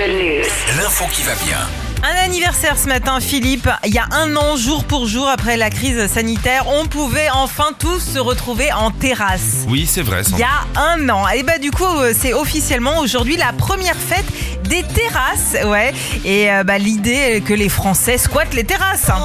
[0.00, 0.46] good news.
[0.78, 1.58] L'info qui va bien.
[2.02, 3.68] Un anniversaire ce matin, Philippe.
[3.84, 7.72] Il y a un an, jour pour jour après la crise sanitaire, on pouvait enfin
[7.78, 9.66] tous se retrouver en terrasse.
[9.68, 10.22] Oui, c'est vrai.
[10.30, 11.28] Il y a un an.
[11.28, 14.24] Et bah du coup, euh, c'est officiellement aujourd'hui la première fête
[14.64, 15.56] des terrasses.
[15.66, 15.92] Ouais.
[16.24, 19.10] Et euh, bah, l'idée est que les Français squattent les terrasses.
[19.10, 19.18] hein.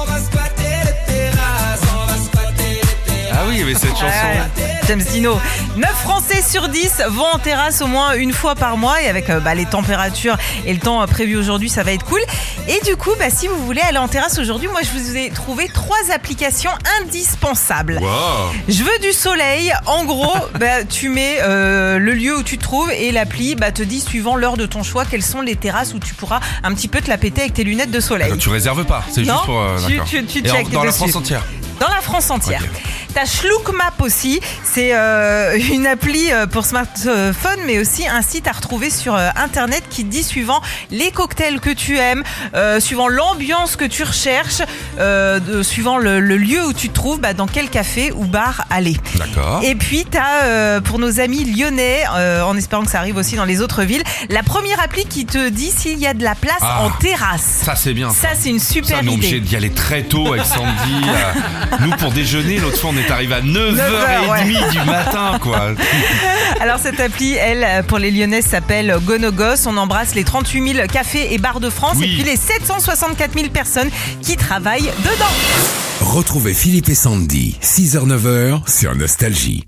[3.32, 4.04] Ah oui, mais cette chanson.
[4.04, 4.65] Ouais.
[4.88, 5.40] James Dino.
[5.76, 9.28] 9 Français sur 10 vont en terrasse au moins une fois par mois et avec
[9.30, 12.20] euh, bah, les températures et le temps euh, prévu aujourd'hui, ça va être cool.
[12.68, 15.30] Et du coup, bah, si vous voulez aller en terrasse aujourd'hui, moi je vous ai
[15.30, 16.70] trouvé trois applications
[17.02, 17.98] indispensables.
[18.00, 18.08] Wow.
[18.68, 19.72] Je veux du soleil.
[19.86, 23.72] En gros, bah, tu mets euh, le lieu où tu te trouves et l'appli bah,
[23.72, 26.72] te dit suivant l'heure de ton choix quelles sont les terrasses où tu pourras un
[26.74, 28.30] petit peu te la péter avec tes lunettes de soleil.
[28.32, 29.58] Ah, tu réserves pas, c'est juste pour.
[29.60, 30.92] euh, tu- tu- tu Et en- check dans la.
[30.92, 31.42] France entière.
[31.80, 32.62] Dans la France entière.
[33.16, 38.46] T'as Schlook Map aussi, c'est euh, une appli euh, pour smartphone, mais aussi un site
[38.46, 42.22] à retrouver sur euh, internet qui te dit suivant les cocktails que tu aimes,
[42.54, 44.60] euh, suivant l'ambiance que tu recherches,
[44.98, 48.24] euh, de- suivant le, le lieu où tu te trouves, bah, dans quel café ou
[48.26, 48.98] bar aller.
[49.14, 49.62] D'accord.
[49.64, 53.46] Et puis, tu as pour nos amis lyonnais, en espérant que ça arrive aussi dans
[53.46, 56.58] les autres villes, la première appli qui te dit s'il y a de la place
[56.60, 56.82] Ah.
[56.82, 57.62] en terrasse.
[57.64, 58.10] Ça, c'est bien.
[58.10, 59.48] Ça, c'est une super Ça, on est obligé idée.
[59.48, 61.06] d'y aller très tôt avec Sandy.
[61.80, 65.70] Nous, pour déjeuner, l'autre fois, on est arrivé à 9h30 du matin, quoi.
[66.60, 69.66] Alors cette appli, elle, pour les Lyonnais, s'appelle Gonogos.
[69.66, 72.12] On embrasse les 38 000 cafés et bars de France Oui.
[72.12, 73.90] et puis les 764 000 personnes
[74.22, 75.34] qui travaillent dedans.
[76.00, 79.64] Retrouvez Philippe et Sandy, 6h-9h sur Nostalgie.